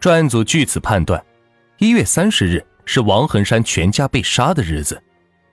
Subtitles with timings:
[0.00, 1.22] 专案组据此判断，
[1.76, 5.00] 一月三十日是王恒山全家被杀的日子，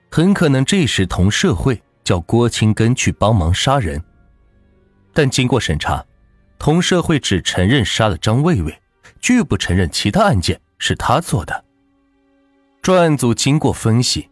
[0.10, 4.02] 很可能这时同社会叫郭青根去帮忙杀人。
[5.14, 6.02] 但经过审查，
[6.58, 8.82] 同社会只承认杀了张卫卫，
[9.20, 11.66] 拒不承认其他案件是他做的。
[12.82, 14.30] 专案组经过分析，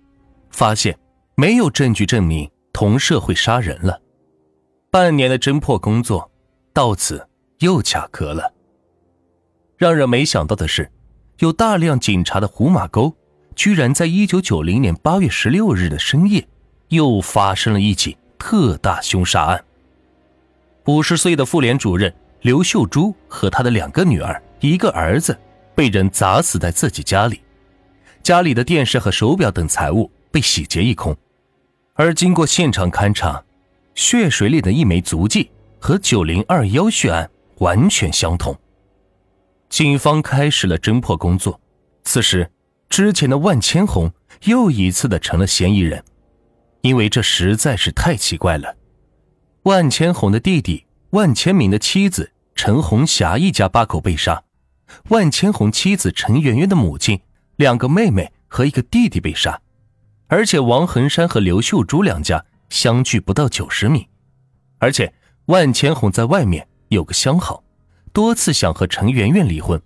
[0.50, 0.98] 发现
[1.36, 4.00] 没有证据证明同社会杀人了。
[4.90, 6.32] 半年的侦破工作
[6.72, 7.28] 到此
[7.60, 8.55] 又卡壳了。
[9.78, 10.89] 让人没想到的是，
[11.39, 13.13] 有大量警察的胡马沟，
[13.55, 16.48] 居然在一九九零年八月十六日的深夜，
[16.90, 19.64] 又发生了一起特大凶杀案。
[20.86, 25.38] 五十岁的妇联主任刘秀珠和他的两个女儿、一个儿子，
[25.73, 27.42] 被人砸死在自己家里，
[28.23, 31.16] 家里的电视和手表等财物被洗劫一空。
[31.95, 33.44] 而经过现场勘查，
[33.94, 38.58] 血水里的一枚足迹和九零二幺血案完全相同。
[39.76, 41.60] 警方开始了侦破工作。
[42.06, 42.50] 此时，
[42.88, 44.09] 之前的万千红
[44.45, 46.02] 又一次的成了嫌疑人，
[46.80, 48.73] 因为这实在是太奇怪了。
[49.64, 54.42] 万千红的弟弟万千明的妻子陈红霞一家八口被杀，
[55.09, 57.20] 万千红妻子陈圆圆的母亲、
[57.58, 59.60] 两个妹妹和一个弟弟被杀，
[60.28, 64.08] 而且王恒山和刘秀珠两家相距不到九十米，
[64.78, 65.14] 而且
[65.48, 67.64] 万千红在外面有个相好。
[68.16, 69.80] 多次想和陈圆圆离婚，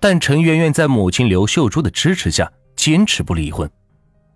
[0.00, 3.70] 但陈圆圆在母亲刘秀珠的支持下坚持不离婚。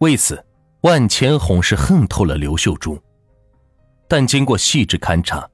[0.01, 0.45] 为此，
[0.83, 3.03] 万千红是恨透了刘秀珠。
[4.07, 5.49] 但经过细致勘查，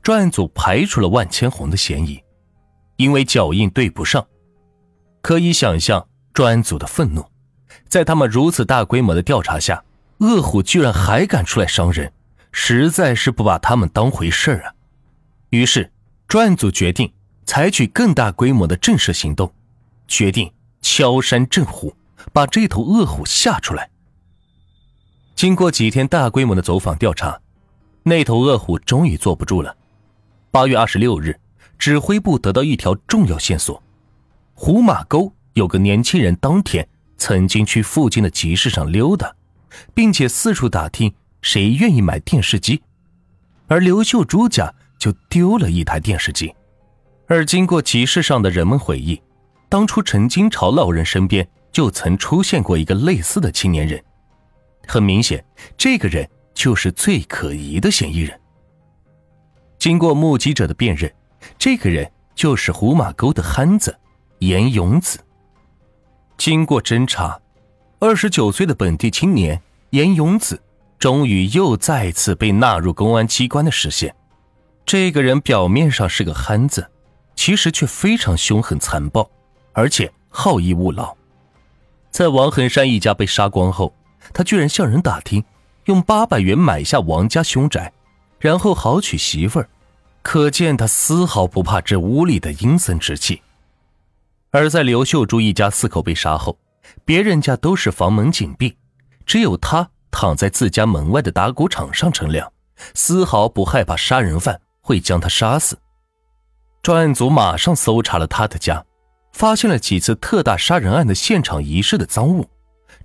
[0.00, 2.22] 专案组排除了万千红的嫌疑，
[2.98, 4.24] 因为脚印对不上。
[5.20, 7.24] 可以想象专案组的愤怒，
[7.88, 9.82] 在他们如此大规模的调查下，
[10.18, 12.12] 恶虎居然还敢出来伤人，
[12.52, 14.72] 实在是不把他们当回事儿啊！
[15.50, 15.90] 于是。
[16.28, 17.10] 专案组决定
[17.46, 19.50] 采取更大规模的震慑行动，
[20.06, 21.96] 决定敲山震虎，
[22.34, 23.88] 把这头恶虎吓出来。
[25.34, 27.40] 经过几天大规模的走访调查，
[28.02, 29.74] 那头恶虎终于坐不住了。
[30.50, 31.40] 八月二十六日，
[31.78, 33.82] 指挥部得到一条重要线索：
[34.52, 36.86] 胡马沟有个年轻人当天
[37.16, 39.34] 曾经去附近的集市上溜达，
[39.94, 42.82] 并且四处打听谁愿意买电视机，
[43.66, 44.74] 而刘秀珠家。
[44.98, 46.52] 就丢了一台电视机，
[47.26, 49.20] 而经过集市上的人们回忆，
[49.68, 54.02] 当初陈金朝老人身边就曾出现过一个类似的青年人，
[54.86, 55.44] 很明显，
[55.76, 58.38] 这个人就是最可疑的嫌疑人。
[59.78, 61.12] 经过目击者的辨认，
[61.56, 63.96] 这个人就是胡马沟的憨子
[64.40, 65.20] 严永子。
[66.36, 67.40] 经过侦查，
[68.00, 69.60] 二十九岁的本地青年
[69.90, 70.60] 严永子，
[70.98, 74.12] 终于又再次被纳入公安机关的视线。
[74.88, 76.90] 这个人表面上是个憨子，
[77.36, 79.30] 其实却非常凶狠残暴，
[79.74, 81.14] 而且好逸恶劳。
[82.10, 83.94] 在王恒山一家被杀光后，
[84.32, 85.44] 他居然向人打听，
[85.84, 87.92] 用八百元买下王家凶宅，
[88.38, 89.68] 然后好娶媳妇儿。
[90.22, 93.42] 可见他丝毫不怕这屋里的阴森之气。
[94.52, 96.58] 而在刘秀珠一家四口被杀后，
[97.04, 98.74] 别人家都是房门紧闭，
[99.26, 102.50] 只有他躺在自家门外的打谷场上乘凉，
[102.94, 104.58] 丝毫不害怕杀人犯。
[104.88, 105.78] 会将他杀死。
[106.80, 108.82] 专案组马上搜查了他的家，
[109.34, 112.48] 发现了几次特大杀人案的现场遗失的赃物。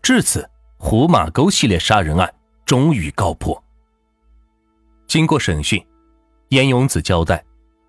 [0.01, 2.33] 至此，胡马沟系列杀人案
[2.65, 3.61] 终于告破。
[5.07, 5.85] 经过审讯，
[6.51, 7.43] 严永子交代，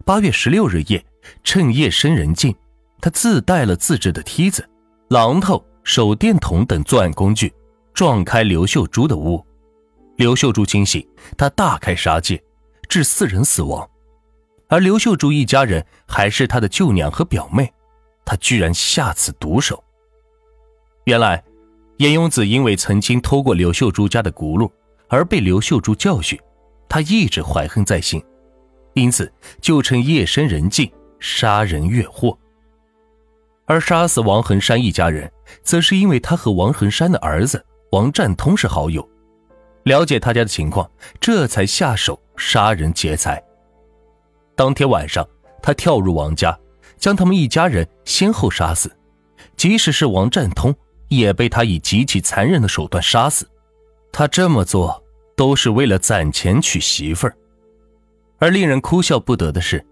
[0.04, 1.04] 八月十六日夜，
[1.44, 2.52] 趁夜深人静，
[3.00, 4.68] 他自带了自制的梯子、
[5.10, 7.54] 榔头、手电筒等作案工具，
[7.92, 9.40] 撞开刘秀珠的屋。
[10.16, 11.06] 刘秀珠惊醒，
[11.38, 12.42] 他大开杀戒。
[12.94, 13.90] 致四人死亡，
[14.68, 17.68] 而刘秀珠一家人还是他的舅娘和表妹，
[18.24, 19.82] 他居然下此毒手。
[21.02, 21.42] 原来，
[21.96, 24.70] 严永子因为曾经偷过刘秀珠家的轱辘
[25.08, 26.38] 而被刘秀珠教训，
[26.88, 28.24] 他一直怀恨在心，
[28.92, 29.28] 因此
[29.60, 30.88] 就趁夜深人静
[31.18, 32.38] 杀人越货。
[33.66, 35.28] 而杀死王恒山一家人，
[35.64, 39.04] 则是因为他和王恒山的儿子王占通是好友。
[39.82, 40.88] 了解他家的情况，
[41.18, 43.42] 这才下手杀人劫财。
[44.54, 45.26] 当天晚上，
[45.62, 46.58] 他跳入王家，
[46.96, 48.90] 将他们一家人先后杀死。
[49.56, 50.74] 即使是王占通，
[51.08, 53.48] 也被他以极其残忍的手段杀死。
[54.12, 55.02] 他这么做
[55.36, 57.36] 都是为了攒钱娶媳妇儿。
[58.38, 59.84] 而令人哭笑不得的是，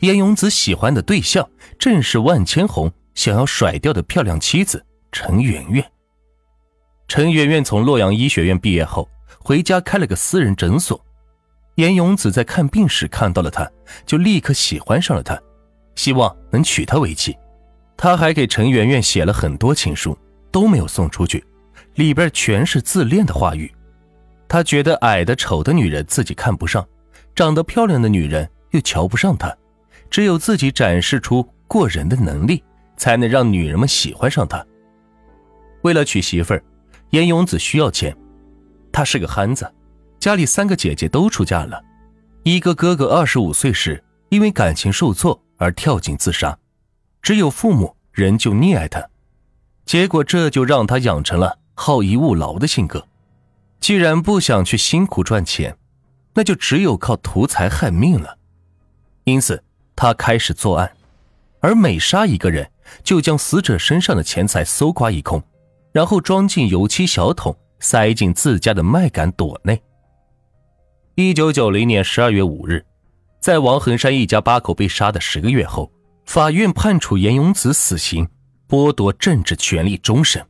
[0.00, 1.48] 严永子喜欢的对象
[1.78, 5.84] 正是万千红想要甩掉的漂亮妻子陈圆圆。
[7.08, 9.08] 陈圆圆从洛阳医学院毕业后。
[9.46, 10.98] 回家开了个私人诊所，
[11.76, 13.68] 严永子在看病时看到了他，
[14.06, 15.40] 就立刻喜欢上了他，
[15.96, 17.36] 希望能娶她为妻。
[17.96, 20.16] 他还给陈圆圆写了很多情书，
[20.50, 21.44] 都没有送出去，
[21.94, 23.72] 里边全是自恋的话语。
[24.48, 26.86] 他觉得矮的、丑的女人自己看不上，
[27.34, 29.56] 长得漂亮的女人又瞧不上他，
[30.10, 32.62] 只有自己展示出过人的能力，
[32.96, 34.64] 才能让女人们喜欢上他。
[35.82, 36.62] 为了娶媳妇儿，
[37.10, 38.16] 严永子需要钱。
[38.92, 39.68] 他是个憨子，
[40.24, 41.84] 家里三个姐姐都出嫁了，
[42.44, 46.58] 一个哥哥二十五岁时因为感情受挫而跳井自杀，
[47.20, 49.06] 只有父母仍旧溺爱他。
[49.84, 53.06] 结果这就让他养成了好逸恶劳的性格。
[53.80, 55.76] 既然不想去辛苦赚钱，
[56.32, 58.38] 那就只有靠图财害命了。
[59.24, 59.62] 因此，
[59.94, 60.90] 他开始作案，
[61.60, 62.70] 而每杀一个人，
[63.02, 65.42] 就将死者身上的钱财搜刮一空。
[65.92, 69.82] 然后装进油漆小桶，塞进自家的麦秆垛内。
[71.16, 72.84] 一九九零年十二月五日，
[73.38, 75.92] 在王恒山一家八口被杀的十个月后，
[76.26, 78.28] 法院判处严永子死刑，
[78.68, 80.44] 剥夺政治权利终身。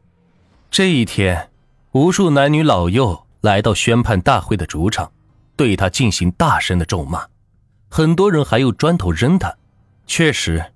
[0.70, 1.50] 这一天，
[1.92, 5.12] 无数男女老幼来到宣判大会的主场，
[5.54, 7.26] 对他进行大声的咒骂，
[7.90, 9.54] 很多人还用砖头扔他。
[10.06, 10.72] 确实，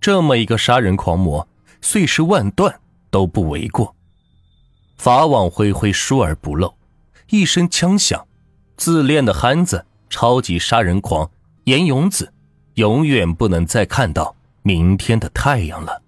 [0.00, 1.48] 这么一个杀人狂魔，
[1.80, 2.72] 碎尸万段
[3.10, 3.92] 都不为过。
[4.98, 6.72] 法网恢恢，疏而不漏。
[7.30, 8.24] 一声枪响，
[8.84, 11.30] 自恋的憨子、超级杀人狂
[11.66, 12.32] 严勇子，
[12.74, 16.01] 永远不能再看到明天的太阳了。